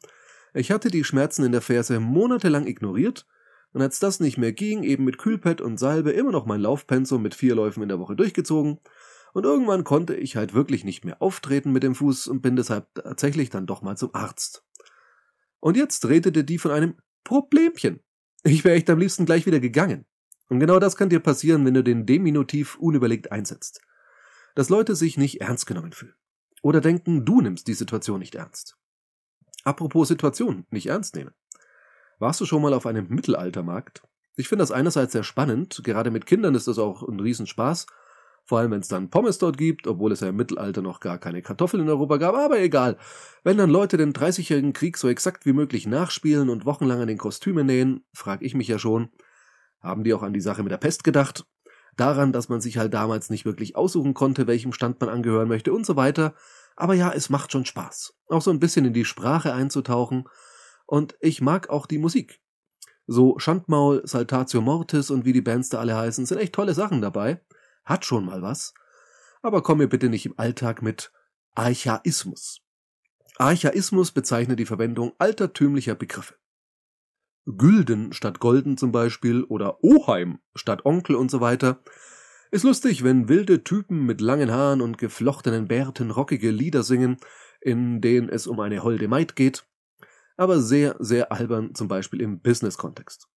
Ich 0.55 0.71
hatte 0.71 0.91
die 0.91 1.05
Schmerzen 1.05 1.45
in 1.45 1.53
der 1.53 1.61
Ferse 1.61 2.01
monatelang 2.01 2.67
ignoriert, 2.67 3.27
und 3.73 3.83
als 3.83 4.01
das 4.01 4.21
nicht 4.21 4.37
mehr 4.37 4.53
ging, 4.53 4.83
eben 4.83 5.05
mit 5.05 5.19
Kühlpad 5.19 5.61
und 5.61 5.79
Salbe 5.79 6.11
immer 6.11 6.33
noch 6.33 6.47
mein 6.47 6.61
Laufpensum 6.61 7.23
mit 7.23 7.35
vier 7.35 7.55
Läufen 7.55 7.83
in 7.83 7.89
der 7.89 8.01
Woche 8.01 8.17
durchgezogen 8.17 8.81
und 9.33 9.45
irgendwann 9.45 9.85
konnte 9.85 10.15
ich 10.15 10.37
halt 10.37 10.55
wirklich 10.55 10.85
nicht 10.85 11.05
mehr 11.05 11.23
auftreten 11.23 11.73
mit 11.73 11.83
dem 11.83 11.95
Fuß 11.95 12.27
und 12.27 12.43
bin 12.43 12.57
deshalb 12.57 12.93
tatsächlich 12.95 13.51
dann 13.51 13.67
doch 13.67 13.83
mal 13.83 13.97
zum 13.97 14.15
Arzt. 14.15 14.65
Und 15.61 15.77
jetzt 15.77 16.09
redete 16.09 16.43
die 16.43 16.59
von 16.59 16.73
einem 16.73 16.97
Problemchen. 17.23 18.01
Ich 18.43 18.65
wäre 18.65 18.77
echt 18.77 18.91
am 18.91 18.99
liebsten 18.99 19.27
gleich 19.27 19.47
wieder 19.47 19.61
gegangen. 19.61 20.07
Und 20.51 20.61
genau 20.61 20.79
das 20.81 20.97
kann 20.97 21.09
dir 21.09 21.21
passieren, 21.21 21.65
wenn 21.65 21.75
du 21.75 21.83
den 21.83 22.05
Deminutiv 22.05 22.77
unüberlegt 22.77 23.33
einsetzt. 23.33 23.81
Dass 24.57 24.69
Leute 24.69 24.97
sich 24.97 25.17
nicht 25.17 25.41
ernst 25.41 25.67
genommen 25.67 25.93
fühlen. 25.93 26.15
Oder 26.63 26.81
denken, 26.81 27.25
du 27.25 27.41
nimmst 27.41 27.69
die 27.69 27.75
Situation 27.75 28.19
nicht 28.19 28.35
ernst. 28.35 28.77
Apropos 29.65 30.09
Situation 30.09 30.67
nicht 30.71 30.89
ernst 30.89 31.15
nehmen. 31.15 31.33
Warst 32.19 32.41
du 32.41 32.47
schon 32.47 32.61
mal 32.61 32.75
auf 32.75 32.85
einem 32.85 33.09
Mittelaltermarkt? 33.09 34.03
Ich 34.37 34.49
finde 34.49 34.63
das 34.63 34.73
einerseits 34.73 35.13
sehr 35.13 35.23
spannend, 35.23 35.81
gerade 35.85 36.11
mit 36.11 36.27
Kindern 36.27 36.55
ist 36.55 36.67
das 36.67 36.79
auch 36.79 37.07
ein 37.07 37.21
Riesenspaß, 37.21 37.87
vor 38.45 38.59
allem, 38.59 38.73
wenn 38.73 38.81
es 38.81 38.89
dann 38.89 39.11
Pommes 39.11 39.39
dort 39.39 39.57
gibt, 39.57 39.87
obwohl 39.87 40.13
es 40.13 40.21
ja 40.21 40.29
im 40.31 40.37
Mittelalter 40.37 40.83
noch 40.83 40.99
gar 40.99 41.19
keine 41.19 41.43
Kartoffeln 41.43 41.85
in 41.85 41.89
Europa 41.89 42.17
gab, 42.17 42.35
aber 42.35 42.59
egal. 42.59 42.97
Wenn 43.45 43.59
dann 43.59 43.71
Leute 43.71 43.97
den 43.97 44.13
30-jährigen 44.13 44.73
Krieg 44.73 44.97
so 44.97 45.09
exakt 45.09 45.47
wie 45.47 45.53
möglich 45.53 45.87
nachspielen 45.87 46.49
und 46.49 46.65
wochenlang 46.65 47.01
an 47.01 47.09
den 47.09 47.19
Kostümen 47.19 47.67
nähen, 47.67 48.05
frag 48.13 48.43
ich 48.43 48.55
mich 48.55 48.67
ja 48.67 48.79
schon, 48.79 49.11
haben 49.81 50.05
die 50.05 50.15
auch 50.15 50.23
an 50.23 50.33
die 50.33 50.41
Sache 50.41 50.63
mit 50.63 50.73
der 50.73 50.79
Pest 50.79 51.05
gedacht? 51.05 51.45
Daran, 51.97 52.33
dass 52.33 52.49
man 52.49 52.61
sich 52.61 52.79
halt 52.79 52.95
damals 52.95 53.31
nicht 53.31 53.45
wirklich 53.45 53.77
aussuchen 53.77 54.15
konnte, 54.15 54.47
welchem 54.47 54.73
Stand 54.73 55.01
man 55.01 55.11
angehören 55.11 55.49
möchte 55.49 55.73
und 55.73 55.85
so 55.85 55.97
weiter. 55.97 56.35
Aber 56.77 56.95
ja, 56.95 57.13
es 57.13 57.31
macht 57.31 57.53
schon 57.53 57.67
Spaß. 57.67 58.15
Auch 58.29 58.43
so 58.43 58.51
ein 58.51 58.61
bisschen 58.61 58.85
in 58.85 58.93
die 58.93 59.05
Sprache 59.05 59.53
einzutauchen. 59.53 60.25
Und 60.87 61.17
ich 61.21 61.41
mag 61.41 61.69
auch 61.69 61.87
die 61.87 61.99
Musik. 61.99 62.41
So 63.07 63.39
Schandmaul, 63.39 64.03
Saltatio 64.05 64.61
Mortis 64.61 65.11
und 65.11 65.25
wie 65.25 65.33
die 65.33 65.43
Bands 65.43 65.69
da 65.69 65.81
alle 65.81 65.97
heißen, 65.97 66.27
sind 66.27 66.39
echt 66.39 66.55
tolle 66.55 66.75
Sachen 66.75 67.03
dabei 67.03 67.41
hat 67.91 68.05
schon 68.05 68.25
mal 68.25 68.41
was, 68.41 68.73
aber 69.43 69.63
komm 69.63 69.79
mir 69.79 69.89
bitte 69.89 70.09
nicht 70.09 70.27
im 70.27 70.39
Alltag 70.39 70.81
mit 70.81 71.13
Archaismus. 71.55 72.61
Archaismus 73.37 74.13
bezeichnet 74.13 74.59
die 74.59 74.67
Verwendung 74.67 75.13
altertümlicher 75.19 75.95
Begriffe. 75.95 76.35
Gülden 77.57 78.13
statt 78.13 78.41
Golden 78.41 78.77
zum 78.77 78.93
Beispiel 78.93 79.45
oder 79.45 79.83
Oheim 79.83 80.39
statt 80.55 80.85
Onkel 80.85 81.17
und 81.17 81.31
so 81.31 81.41
weiter. 81.41 81.81
Ist 82.51 82.65
lustig, 82.65 83.05
wenn 83.05 83.29
wilde 83.29 83.63
Typen 83.63 84.07
mit 84.07 84.21
langen 84.21 84.51
Haaren 84.51 84.81
und 84.81 84.99
geflochtenen 84.99 85.69
Bärten 85.69 86.11
rockige 86.11 86.51
Lieder 86.51 86.83
singen, 86.83 87.19
in 87.61 88.01
denen 88.01 88.29
es 88.29 88.47
um 88.47 88.59
eine 88.61 88.83
holde 88.83 89.07
Maid 89.07 89.37
geht, 89.37 89.65
aber 90.37 90.61
sehr, 90.61 90.97
sehr 90.99 91.31
albern 91.31 91.75
zum 91.75 91.87
Beispiel 91.89 92.21
im 92.21 92.41
Business-Kontext 92.41 93.29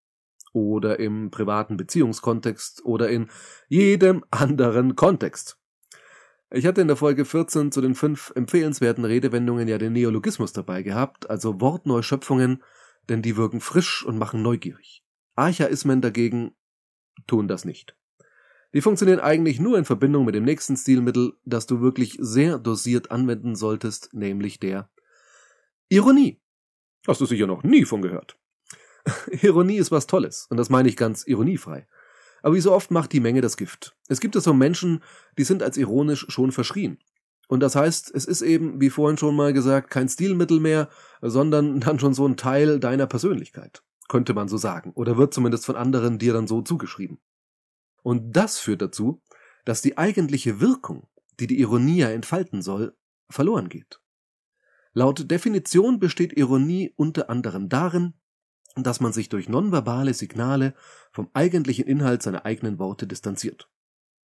oder 0.52 0.98
im 0.98 1.30
privaten 1.30 1.76
Beziehungskontext 1.76 2.84
oder 2.84 3.08
in 3.08 3.28
jedem 3.68 4.24
anderen 4.30 4.96
Kontext. 4.96 5.58
Ich 6.50 6.66
hatte 6.66 6.80
in 6.80 6.86
der 6.86 6.96
Folge 6.96 7.24
14 7.24 7.72
zu 7.72 7.80
den 7.80 7.94
fünf 7.94 8.32
empfehlenswerten 8.36 9.04
Redewendungen 9.04 9.66
ja 9.66 9.76
den 9.76 9.92
Neologismus 9.92 10.52
dabei 10.52 10.82
gehabt, 10.82 11.28
also 11.28 11.60
Wortneuschöpfungen, 11.60 12.62
denn 13.08 13.22
die 13.22 13.36
wirken 13.36 13.60
frisch 13.60 14.04
und 14.04 14.18
machen 14.18 14.42
neugierig. 14.42 15.04
Archaismen 15.34 16.00
dagegen 16.00 16.54
tun 17.26 17.48
das 17.48 17.64
nicht. 17.64 17.96
Die 18.72 18.80
funktionieren 18.80 19.20
eigentlich 19.20 19.60
nur 19.60 19.78
in 19.78 19.84
Verbindung 19.84 20.24
mit 20.24 20.34
dem 20.34 20.44
nächsten 20.44 20.76
Stilmittel, 20.76 21.34
das 21.44 21.66
du 21.66 21.80
wirklich 21.80 22.16
sehr 22.20 22.58
dosiert 22.58 23.10
anwenden 23.10 23.54
solltest, 23.54 24.12
nämlich 24.12 24.58
der 24.58 24.90
Ironie. 25.88 26.40
Hast 27.06 27.20
du 27.20 27.26
sicher 27.26 27.46
noch 27.46 27.62
nie 27.62 27.84
von 27.84 28.02
gehört. 28.02 28.36
Ironie 29.42 29.76
ist 29.76 29.92
was 29.92 30.06
Tolles, 30.06 30.46
und 30.50 30.56
das 30.56 30.70
meine 30.70 30.88
ich 30.88 30.96
ganz 30.96 31.24
ironiefrei. 31.26 31.86
Aber 32.42 32.54
wie 32.56 32.60
so 32.60 32.72
oft 32.72 32.90
macht 32.90 33.12
die 33.12 33.20
Menge 33.20 33.40
das 33.40 33.56
Gift. 33.56 33.96
Es 34.08 34.20
gibt 34.20 34.34
es 34.36 34.44
so 34.44 34.52
Menschen, 34.52 35.02
die 35.38 35.44
sind 35.44 35.62
als 35.62 35.76
ironisch 35.76 36.26
schon 36.28 36.52
verschrien. 36.52 36.98
Und 37.48 37.60
das 37.60 37.76
heißt, 37.76 38.14
es 38.14 38.24
ist 38.24 38.42
eben, 38.42 38.80
wie 38.80 38.90
vorhin 38.90 39.18
schon 39.18 39.36
mal 39.36 39.52
gesagt, 39.52 39.90
kein 39.90 40.08
Stilmittel 40.08 40.60
mehr, 40.60 40.88
sondern 41.20 41.80
dann 41.80 41.98
schon 41.98 42.14
so 42.14 42.26
ein 42.26 42.36
Teil 42.36 42.80
deiner 42.80 43.06
Persönlichkeit, 43.06 43.82
könnte 44.08 44.34
man 44.34 44.48
so 44.48 44.56
sagen, 44.56 44.92
oder 44.94 45.16
wird 45.16 45.34
zumindest 45.34 45.66
von 45.66 45.76
anderen 45.76 46.18
dir 46.18 46.32
dann 46.32 46.46
so 46.46 46.62
zugeschrieben. 46.62 47.18
Und 48.02 48.32
das 48.36 48.58
führt 48.58 48.82
dazu, 48.82 49.22
dass 49.64 49.82
die 49.82 49.96
eigentliche 49.96 50.60
Wirkung, 50.60 51.08
die 51.40 51.46
die 51.46 51.60
Ironie 51.60 51.98
ja 51.98 52.10
entfalten 52.10 52.62
soll, 52.62 52.96
verloren 53.30 53.68
geht. 53.68 54.00
Laut 54.92 55.30
Definition 55.30 55.98
besteht 55.98 56.34
Ironie 56.34 56.92
unter 56.96 57.28
anderem 57.30 57.68
darin, 57.68 58.14
dass 58.76 59.00
man 59.00 59.12
sich 59.12 59.28
durch 59.28 59.48
nonverbale 59.48 60.14
Signale 60.14 60.74
vom 61.12 61.30
eigentlichen 61.32 61.86
Inhalt 61.86 62.22
seiner 62.22 62.44
eigenen 62.44 62.78
Worte 62.78 63.06
distanziert. 63.06 63.68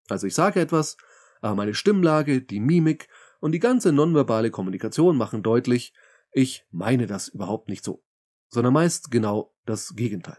Also 0.08 0.26
ich 0.26 0.34
sage 0.34 0.60
etwas, 0.60 0.96
aber 1.40 1.54
meine 1.54 1.74
Stimmlage, 1.74 2.42
die 2.42 2.60
Mimik 2.60 3.08
und 3.40 3.52
die 3.52 3.58
ganze 3.58 3.92
nonverbale 3.92 4.50
Kommunikation 4.50 5.16
machen 5.16 5.42
deutlich, 5.42 5.94
ich 6.32 6.64
meine 6.70 7.06
das 7.06 7.28
überhaupt 7.28 7.68
nicht 7.68 7.84
so, 7.84 8.02
sondern 8.48 8.72
meist 8.72 9.10
genau 9.10 9.54
das 9.66 9.94
Gegenteil. 9.96 10.38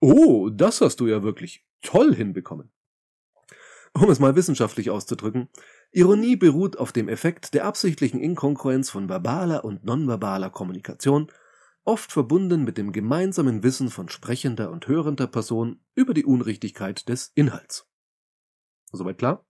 Oh, 0.00 0.50
das 0.50 0.80
hast 0.80 1.00
du 1.00 1.06
ja 1.06 1.22
wirklich 1.22 1.64
toll 1.82 2.14
hinbekommen. 2.14 2.70
Um 3.96 4.10
es 4.10 4.18
mal 4.18 4.34
wissenschaftlich 4.34 4.90
auszudrücken, 4.90 5.48
Ironie 5.92 6.34
beruht 6.34 6.76
auf 6.78 6.90
dem 6.90 7.08
Effekt 7.08 7.54
der 7.54 7.64
absichtlichen 7.64 8.20
Inkongruenz 8.20 8.90
von 8.90 9.08
verbaler 9.08 9.64
und 9.64 9.84
nonverbaler 9.84 10.50
Kommunikation, 10.50 11.30
oft 11.84 12.10
verbunden 12.10 12.64
mit 12.64 12.76
dem 12.76 12.90
gemeinsamen 12.90 13.62
Wissen 13.62 13.90
von 13.90 14.08
sprechender 14.08 14.70
und 14.72 14.88
hörender 14.88 15.28
Person 15.28 15.80
über 15.94 16.12
die 16.12 16.24
Unrichtigkeit 16.24 17.08
des 17.08 17.30
Inhalts. 17.36 17.86
Soweit 18.96 19.18
klar? 19.18 19.44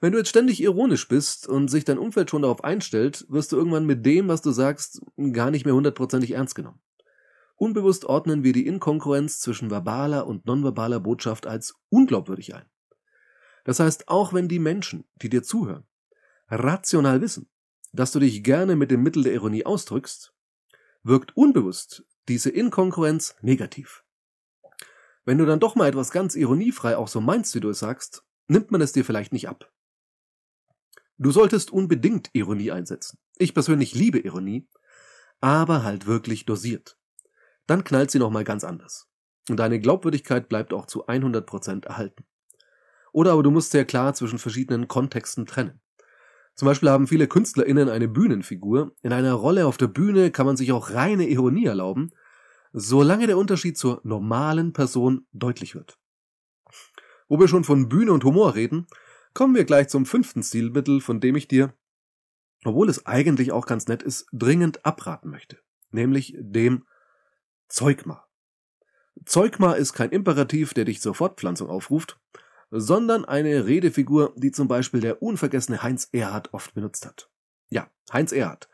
Wenn 0.00 0.12
du 0.12 0.18
jetzt 0.18 0.28
ständig 0.28 0.62
ironisch 0.62 1.08
bist 1.08 1.48
und 1.48 1.68
sich 1.68 1.84
dein 1.84 1.98
Umfeld 1.98 2.30
schon 2.30 2.42
darauf 2.42 2.62
einstellt, 2.62 3.26
wirst 3.28 3.52
du 3.52 3.56
irgendwann 3.56 3.86
mit 3.86 4.06
dem, 4.06 4.28
was 4.28 4.42
du 4.42 4.50
sagst, 4.52 5.02
gar 5.32 5.50
nicht 5.50 5.64
mehr 5.64 5.74
hundertprozentig 5.74 6.32
ernst 6.32 6.54
genommen. 6.54 6.80
Unbewusst 7.56 8.04
ordnen 8.04 8.44
wir 8.44 8.52
die 8.52 8.66
Inkongruenz 8.66 9.40
zwischen 9.40 9.70
verbaler 9.70 10.26
und 10.26 10.46
nonverbaler 10.46 11.00
Botschaft 11.00 11.46
als 11.46 11.74
unglaubwürdig 11.88 12.54
ein. 12.54 12.66
Das 13.64 13.80
heißt, 13.80 14.08
auch 14.08 14.32
wenn 14.32 14.46
die 14.46 14.60
Menschen, 14.60 15.04
die 15.16 15.28
dir 15.28 15.42
zuhören, 15.42 15.84
rational 16.48 17.20
wissen, 17.20 17.50
dass 17.92 18.12
du 18.12 18.20
dich 18.20 18.44
gerne 18.44 18.76
mit 18.76 18.90
dem 18.90 19.02
Mittel 19.02 19.24
der 19.24 19.34
Ironie 19.34 19.66
ausdrückst, 19.66 20.32
wirkt 21.02 21.36
unbewusst 21.36 22.04
diese 22.28 22.50
Inkongruenz 22.50 23.34
negativ. 23.40 24.04
Wenn 25.24 25.38
du 25.38 25.44
dann 25.44 25.60
doch 25.60 25.74
mal 25.74 25.88
etwas 25.88 26.10
ganz 26.10 26.36
ironiefrei 26.36 26.96
auch 26.96 27.08
so 27.08 27.20
meinst, 27.20 27.54
wie 27.54 27.60
du 27.60 27.70
es 27.70 27.80
sagst, 27.80 28.24
nimmt 28.48 28.70
man 28.70 28.80
es 28.80 28.92
dir 28.92 29.04
vielleicht 29.04 29.32
nicht 29.32 29.48
ab. 29.48 29.70
Du 31.18 31.30
solltest 31.30 31.72
unbedingt 31.72 32.30
Ironie 32.32 32.70
einsetzen. 32.70 33.18
Ich 33.38 33.54
persönlich 33.54 33.94
liebe 33.94 34.18
Ironie, 34.18 34.68
aber 35.40 35.82
halt 35.82 36.06
wirklich 36.06 36.46
dosiert. 36.46 36.96
Dann 37.66 37.84
knallt 37.84 38.10
sie 38.10 38.18
nochmal 38.18 38.44
ganz 38.44 38.64
anders. 38.64 39.08
Und 39.48 39.58
deine 39.58 39.80
Glaubwürdigkeit 39.80 40.48
bleibt 40.48 40.72
auch 40.72 40.86
zu 40.86 41.06
100% 41.06 41.86
erhalten. 41.86 42.24
Oder 43.12 43.32
aber 43.32 43.42
du 43.42 43.50
musst 43.50 43.70
sehr 43.70 43.84
klar 43.84 44.14
zwischen 44.14 44.38
verschiedenen 44.38 44.88
Kontexten 44.88 45.46
trennen. 45.46 45.80
Zum 46.54 46.66
Beispiel 46.66 46.90
haben 46.90 47.06
viele 47.06 47.28
KünstlerInnen 47.28 47.88
eine 47.88 48.08
Bühnenfigur. 48.08 48.92
In 49.02 49.12
einer 49.12 49.32
Rolle 49.32 49.66
auf 49.66 49.76
der 49.76 49.86
Bühne 49.86 50.30
kann 50.30 50.46
man 50.46 50.56
sich 50.56 50.72
auch 50.72 50.90
reine 50.90 51.28
Ironie 51.28 51.66
erlauben, 51.66 52.10
solange 52.72 53.26
der 53.26 53.38
Unterschied 53.38 53.78
zur 53.78 54.00
normalen 54.04 54.72
Person 54.72 55.26
deutlich 55.32 55.74
wird. 55.74 55.98
Wo 57.28 57.38
wir 57.38 57.48
schon 57.48 57.64
von 57.64 57.88
Bühne 57.88 58.12
und 58.12 58.24
Humor 58.24 58.54
reden, 58.54 58.86
kommen 59.34 59.54
wir 59.54 59.64
gleich 59.64 59.88
zum 59.88 60.06
fünften 60.06 60.42
Stilmittel, 60.42 61.00
von 61.00 61.20
dem 61.20 61.36
ich 61.36 61.48
dir, 61.48 61.74
obwohl 62.64 62.88
es 62.88 63.06
eigentlich 63.06 63.52
auch 63.52 63.66
ganz 63.66 63.86
nett 63.86 64.02
ist, 64.02 64.26
dringend 64.32 64.84
abraten 64.84 65.30
möchte. 65.30 65.58
Nämlich 65.90 66.34
dem 66.38 66.84
Zeugma. 67.68 68.24
Zeugma 69.24 69.72
ist 69.72 69.92
kein 69.92 70.10
Imperativ, 70.10 70.74
der 70.74 70.84
dich 70.84 71.00
zur 71.00 71.14
Fortpflanzung 71.14 71.68
aufruft, 71.68 72.18
sondern 72.70 73.24
eine 73.24 73.66
Redefigur, 73.66 74.34
die 74.36 74.52
zum 74.52 74.68
Beispiel 74.68 75.00
der 75.00 75.22
unvergessene 75.22 75.82
Heinz 75.82 76.08
Erhardt 76.12 76.52
oft 76.52 76.74
benutzt 76.74 77.06
hat. 77.06 77.30
Ja, 77.70 77.88
Heinz 78.12 78.32
Erhardt. 78.32 78.68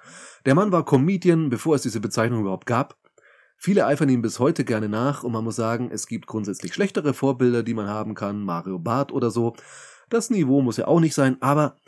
Der 0.44 0.54
Mann 0.54 0.72
war 0.72 0.84
Comedian, 0.84 1.50
bevor 1.50 1.76
es 1.76 1.82
diese 1.82 2.00
Bezeichnung 2.00 2.40
überhaupt 2.40 2.66
gab. 2.66 2.98
Viele 3.64 3.86
eifern 3.86 4.10
ihm 4.10 4.20
bis 4.20 4.40
heute 4.40 4.62
gerne 4.62 4.90
nach 4.90 5.22
und 5.24 5.32
man 5.32 5.42
muss 5.42 5.56
sagen, 5.56 5.90
es 5.90 6.06
gibt 6.06 6.26
grundsätzlich 6.26 6.74
schlechtere 6.74 7.14
Vorbilder, 7.14 7.62
die 7.62 7.72
man 7.72 7.88
haben 7.88 8.14
kann, 8.14 8.42
Mario 8.42 8.78
Barth 8.78 9.10
oder 9.10 9.30
so. 9.30 9.56
Das 10.10 10.28
Niveau 10.28 10.60
muss 10.60 10.76
ja 10.76 10.86
auch 10.86 11.00
nicht 11.00 11.14
sein, 11.14 11.40
aber 11.40 11.78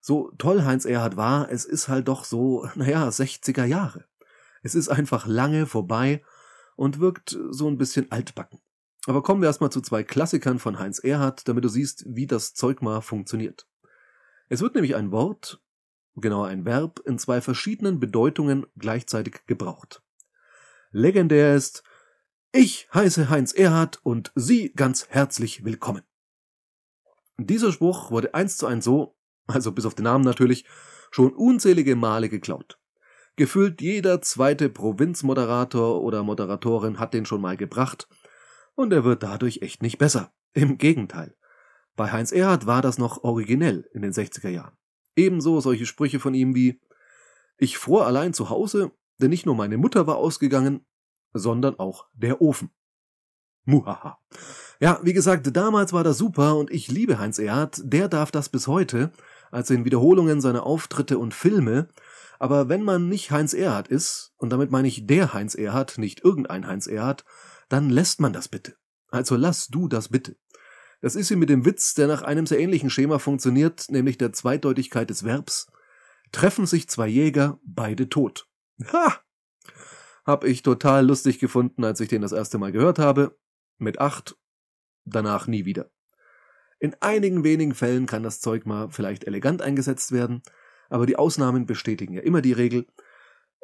so 0.00 0.30
toll 0.38 0.62
Heinz 0.62 0.84
Erhardt 0.84 1.16
war, 1.16 1.50
es 1.50 1.64
ist 1.64 1.88
halt 1.88 2.06
doch 2.06 2.22
so, 2.22 2.68
naja, 2.76 3.08
60er 3.08 3.64
Jahre. 3.64 4.04
Es 4.62 4.76
ist 4.76 4.88
einfach 4.88 5.26
lange 5.26 5.66
vorbei 5.66 6.22
und 6.76 7.00
wirkt 7.00 7.36
so 7.50 7.66
ein 7.66 7.78
bisschen 7.78 8.12
altbacken. 8.12 8.60
Aber 9.06 9.24
kommen 9.24 9.42
wir 9.42 9.48
erstmal 9.48 9.72
zu 9.72 9.80
zwei 9.80 10.04
Klassikern 10.04 10.60
von 10.60 10.78
Heinz 10.78 11.00
Erhardt, 11.00 11.48
damit 11.48 11.64
du 11.64 11.68
siehst, 11.68 12.04
wie 12.06 12.28
das 12.28 12.54
Zeugma 12.54 13.00
funktioniert. 13.00 13.66
Es 14.48 14.60
wird 14.60 14.76
nämlich 14.76 14.94
ein 14.94 15.10
Wort, 15.10 15.60
genauer 16.14 16.46
ein 16.46 16.64
Verb, 16.64 17.00
in 17.04 17.18
zwei 17.18 17.40
verschiedenen 17.40 17.98
Bedeutungen 17.98 18.66
gleichzeitig 18.76 19.46
gebraucht. 19.48 20.03
Legendär 20.96 21.56
ist, 21.56 21.82
ich 22.52 22.88
heiße 22.94 23.28
Heinz 23.28 23.52
Erhardt 23.52 23.98
und 24.04 24.30
Sie 24.36 24.72
ganz 24.74 25.08
herzlich 25.08 25.64
willkommen. 25.64 26.02
Dieser 27.36 27.72
Spruch 27.72 28.12
wurde 28.12 28.32
eins 28.32 28.58
zu 28.58 28.68
eins 28.68 28.84
so, 28.84 29.16
also 29.48 29.72
bis 29.72 29.86
auf 29.86 29.96
den 29.96 30.04
Namen 30.04 30.22
natürlich, 30.22 30.64
schon 31.10 31.34
unzählige 31.34 31.96
Male 31.96 32.28
geklaut. 32.28 32.78
Gefühlt 33.34 33.82
jeder 33.82 34.22
zweite 34.22 34.68
Provinzmoderator 34.68 36.00
oder 36.00 36.22
Moderatorin 36.22 37.00
hat 37.00 37.12
den 37.12 37.26
schon 37.26 37.40
mal 37.40 37.56
gebracht 37.56 38.06
und 38.76 38.92
er 38.92 39.02
wird 39.02 39.24
dadurch 39.24 39.62
echt 39.62 39.82
nicht 39.82 39.98
besser. 39.98 40.32
Im 40.52 40.78
Gegenteil. 40.78 41.34
Bei 41.96 42.12
Heinz 42.12 42.30
Erhardt 42.30 42.66
war 42.66 42.82
das 42.82 42.98
noch 42.98 43.24
originell 43.24 43.90
in 43.94 44.02
den 44.02 44.12
60er 44.12 44.48
Jahren. 44.48 44.76
Ebenso 45.16 45.58
solche 45.58 45.86
Sprüche 45.86 46.20
von 46.20 46.34
ihm 46.34 46.54
wie 46.54 46.80
Ich 47.58 47.78
fror 47.78 48.06
allein 48.06 48.32
zu 48.32 48.48
Hause, 48.48 48.92
denn 49.18 49.30
nicht 49.30 49.46
nur 49.46 49.54
meine 49.54 49.78
Mutter 49.78 50.06
war 50.06 50.16
ausgegangen, 50.16 50.84
sondern 51.32 51.78
auch 51.78 52.06
der 52.14 52.40
Ofen. 52.40 52.70
Muhaha. 53.64 54.18
Ja, 54.80 55.00
wie 55.02 55.12
gesagt, 55.12 55.56
damals 55.56 55.92
war 55.92 56.04
das 56.04 56.18
super 56.18 56.56
und 56.56 56.70
ich 56.70 56.88
liebe 56.88 57.18
Heinz 57.18 57.38
Erhardt, 57.38 57.80
der 57.84 58.08
darf 58.08 58.30
das 58.30 58.48
bis 58.48 58.66
heute, 58.66 59.10
also 59.50 59.72
in 59.72 59.84
Wiederholungen 59.84 60.40
seiner 60.40 60.66
Auftritte 60.66 61.18
und 61.18 61.32
Filme, 61.32 61.88
aber 62.38 62.68
wenn 62.68 62.82
man 62.82 63.08
nicht 63.08 63.30
Heinz 63.30 63.54
Erhardt 63.54 63.88
ist, 63.88 64.34
und 64.36 64.50
damit 64.50 64.70
meine 64.70 64.88
ich 64.88 65.06
der 65.06 65.32
Heinz 65.32 65.54
Erhardt, 65.54 65.98
nicht 65.98 66.22
irgendein 66.24 66.66
Heinz 66.66 66.86
Erhardt, 66.86 67.24
dann 67.68 67.88
lässt 67.88 68.20
man 68.20 68.32
das 68.32 68.48
bitte. 68.48 68.74
Also 69.10 69.36
lass 69.36 69.68
du 69.68 69.88
das 69.88 70.08
bitte. 70.08 70.36
Das 71.00 71.16
ist 71.16 71.30
wie 71.30 71.36
mit 71.36 71.50
dem 71.50 71.64
Witz, 71.64 71.94
der 71.94 72.06
nach 72.06 72.22
einem 72.22 72.46
sehr 72.46 72.58
ähnlichen 72.58 72.90
Schema 72.90 73.18
funktioniert, 73.18 73.86
nämlich 73.88 74.18
der 74.18 74.32
Zweideutigkeit 74.32 75.08
des 75.08 75.24
Verbs. 75.24 75.68
Treffen 76.32 76.66
sich 76.66 76.88
zwei 76.88 77.06
Jäger, 77.06 77.58
beide 77.64 78.08
tot. 78.08 78.48
Ha! 78.92 79.20
Hab 80.24 80.44
ich 80.44 80.62
total 80.62 81.06
lustig 81.06 81.38
gefunden, 81.38 81.84
als 81.84 82.00
ich 82.00 82.08
den 82.08 82.22
das 82.22 82.32
erste 82.32 82.58
Mal 82.58 82.72
gehört 82.72 82.98
habe. 82.98 83.38
Mit 83.78 84.00
acht. 84.00 84.36
Danach 85.04 85.46
nie 85.46 85.64
wieder. 85.64 85.90
In 86.78 86.96
einigen 87.00 87.44
wenigen 87.44 87.74
Fällen 87.74 88.06
kann 88.06 88.22
das 88.22 88.40
Zeug 88.40 88.66
mal 88.66 88.90
vielleicht 88.90 89.24
elegant 89.24 89.62
eingesetzt 89.62 90.12
werden, 90.12 90.42
aber 90.88 91.06
die 91.06 91.16
Ausnahmen 91.16 91.66
bestätigen 91.66 92.14
ja 92.14 92.22
immer 92.22 92.40
die 92.40 92.52
Regel, 92.52 92.86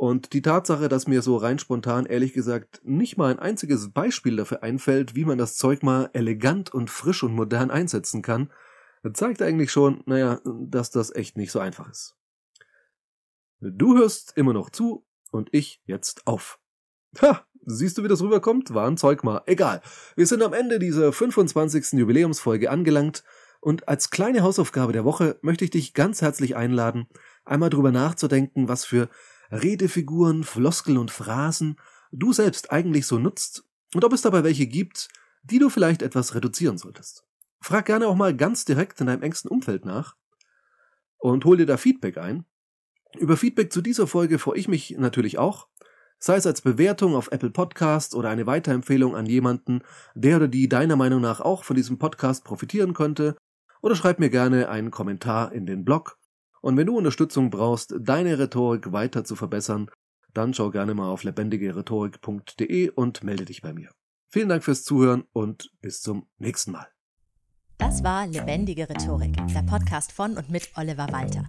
und 0.00 0.32
die 0.32 0.40
Tatsache, 0.40 0.88
dass 0.88 1.06
mir 1.06 1.20
so 1.20 1.36
rein 1.36 1.58
spontan 1.58 2.06
ehrlich 2.06 2.32
gesagt 2.32 2.80
nicht 2.82 3.18
mal 3.18 3.30
ein 3.30 3.38
einziges 3.38 3.92
Beispiel 3.92 4.34
dafür 4.34 4.62
einfällt, 4.62 5.14
wie 5.14 5.26
man 5.26 5.36
das 5.36 5.56
Zeug 5.56 5.82
mal 5.82 6.08
elegant 6.14 6.72
und 6.72 6.88
frisch 6.88 7.22
und 7.22 7.34
modern 7.34 7.70
einsetzen 7.70 8.22
kann, 8.22 8.50
zeigt 9.12 9.42
eigentlich 9.42 9.70
schon, 9.70 10.02
naja, 10.06 10.40
dass 10.46 10.90
das 10.90 11.14
echt 11.14 11.36
nicht 11.36 11.52
so 11.52 11.58
einfach 11.58 11.90
ist. 11.90 12.16
Du 13.60 13.96
hörst 13.96 14.36
immer 14.36 14.52
noch 14.52 14.70
zu 14.70 15.06
und 15.30 15.50
ich 15.52 15.82
jetzt 15.84 16.26
auf. 16.26 16.58
Ha, 17.20 17.46
siehst 17.66 17.98
du, 17.98 18.04
wie 18.04 18.08
das 18.08 18.22
rüberkommt? 18.22 18.72
War 18.72 18.86
ein 18.86 18.96
Zeug 18.96 19.22
mal. 19.22 19.42
Egal. 19.46 19.82
Wir 20.16 20.26
sind 20.26 20.42
am 20.42 20.54
Ende 20.54 20.78
dieser 20.78 21.12
25. 21.12 21.92
Jubiläumsfolge 21.98 22.70
angelangt 22.70 23.22
und 23.60 23.86
als 23.86 24.10
kleine 24.10 24.42
Hausaufgabe 24.42 24.92
der 24.92 25.04
Woche 25.04 25.38
möchte 25.42 25.64
ich 25.64 25.70
dich 25.70 25.92
ganz 25.92 26.22
herzlich 26.22 26.56
einladen, 26.56 27.06
einmal 27.44 27.68
drüber 27.68 27.92
nachzudenken, 27.92 28.68
was 28.68 28.86
für 28.86 29.10
Redefiguren, 29.50 30.44
Floskeln 30.44 30.96
und 30.96 31.10
Phrasen 31.10 31.76
du 32.12 32.32
selbst 32.32 32.72
eigentlich 32.72 33.06
so 33.06 33.18
nutzt 33.18 33.64
und 33.94 34.04
ob 34.04 34.12
es 34.12 34.22
dabei 34.22 34.42
welche 34.42 34.66
gibt, 34.66 35.08
die 35.42 35.58
du 35.58 35.68
vielleicht 35.68 36.02
etwas 36.02 36.34
reduzieren 36.34 36.78
solltest. 36.78 37.24
Frag 37.60 37.86
gerne 37.86 38.08
auch 38.08 38.16
mal 38.16 38.34
ganz 38.34 38.64
direkt 38.64 39.00
in 39.00 39.06
deinem 39.06 39.22
engsten 39.22 39.50
Umfeld 39.50 39.84
nach 39.84 40.16
und 41.18 41.44
hol 41.44 41.58
dir 41.58 41.66
da 41.66 41.76
Feedback 41.76 42.16
ein. 42.16 42.46
Über 43.18 43.36
Feedback 43.36 43.72
zu 43.72 43.80
dieser 43.80 44.06
Folge 44.06 44.38
freue 44.38 44.58
ich 44.58 44.68
mich 44.68 44.96
natürlich 44.98 45.38
auch, 45.38 45.68
sei 46.18 46.36
es 46.36 46.46
als 46.46 46.60
Bewertung 46.60 47.14
auf 47.14 47.32
Apple 47.32 47.50
Podcast 47.50 48.14
oder 48.14 48.28
eine 48.28 48.46
Weiterempfehlung 48.46 49.16
an 49.16 49.26
jemanden, 49.26 49.82
der 50.14 50.36
oder 50.36 50.48
die 50.48 50.68
deiner 50.68 50.96
Meinung 50.96 51.20
nach 51.20 51.40
auch 51.40 51.64
von 51.64 51.76
diesem 51.76 51.98
Podcast 51.98 52.44
profitieren 52.44 52.94
könnte, 52.94 53.36
oder 53.82 53.96
schreib 53.96 54.18
mir 54.18 54.30
gerne 54.30 54.68
einen 54.68 54.90
Kommentar 54.90 55.52
in 55.52 55.66
den 55.66 55.84
Blog 55.84 56.18
und 56.60 56.76
wenn 56.76 56.86
du 56.86 56.96
Unterstützung 56.96 57.50
brauchst, 57.50 57.94
deine 57.98 58.38
Rhetorik 58.38 58.92
weiter 58.92 59.24
zu 59.24 59.36
verbessern, 59.36 59.90
dann 60.34 60.54
schau 60.54 60.70
gerne 60.70 60.94
mal 60.94 61.08
auf 61.08 61.24
lebendigerhetorik.de 61.24 62.90
und 62.90 63.24
melde 63.24 63.46
dich 63.46 63.62
bei 63.62 63.72
mir. 63.72 63.90
Vielen 64.28 64.48
Dank 64.48 64.62
fürs 64.62 64.84
Zuhören 64.84 65.24
und 65.32 65.72
bis 65.80 66.02
zum 66.02 66.26
nächsten 66.38 66.72
Mal. 66.72 66.86
Das 67.78 68.04
war 68.04 68.26
Lebendige 68.26 68.88
Rhetorik, 68.88 69.36
der 69.48 69.62
Podcast 69.62 70.12
von 70.12 70.36
und 70.36 70.50
mit 70.50 70.70
Oliver 70.76 71.10
Walter. 71.10 71.48